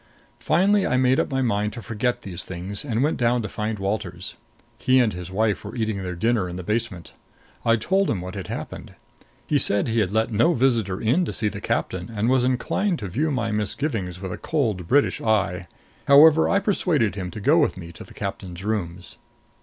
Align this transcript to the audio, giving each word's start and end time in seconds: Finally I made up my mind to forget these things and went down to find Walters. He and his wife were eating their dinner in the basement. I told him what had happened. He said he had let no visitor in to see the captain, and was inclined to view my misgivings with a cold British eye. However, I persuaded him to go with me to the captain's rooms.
Finally 0.39 0.87
I 0.87 0.97
made 0.97 1.19
up 1.19 1.29
my 1.29 1.43
mind 1.43 1.73
to 1.73 1.81
forget 1.83 2.23
these 2.23 2.43
things 2.43 2.83
and 2.83 3.03
went 3.03 3.17
down 3.17 3.43
to 3.43 3.47
find 3.47 3.77
Walters. 3.77 4.33
He 4.79 4.99
and 4.99 5.13
his 5.13 5.29
wife 5.29 5.63
were 5.63 5.75
eating 5.75 6.01
their 6.01 6.15
dinner 6.15 6.49
in 6.49 6.55
the 6.55 6.63
basement. 6.63 7.13
I 7.63 7.75
told 7.75 8.09
him 8.09 8.19
what 8.19 8.33
had 8.33 8.47
happened. 8.47 8.95
He 9.45 9.59
said 9.59 9.87
he 9.87 9.99
had 9.99 10.09
let 10.09 10.31
no 10.31 10.55
visitor 10.55 10.99
in 10.99 11.23
to 11.25 11.33
see 11.33 11.49
the 11.49 11.61
captain, 11.61 12.09
and 12.11 12.29
was 12.29 12.43
inclined 12.43 12.97
to 12.97 13.09
view 13.09 13.29
my 13.29 13.51
misgivings 13.51 14.19
with 14.19 14.31
a 14.33 14.39
cold 14.39 14.87
British 14.87 15.21
eye. 15.21 15.67
However, 16.07 16.49
I 16.49 16.57
persuaded 16.57 17.13
him 17.13 17.29
to 17.29 17.39
go 17.39 17.59
with 17.59 17.77
me 17.77 17.91
to 17.91 18.03
the 18.03 18.15
captain's 18.15 18.63
rooms. 18.63 19.17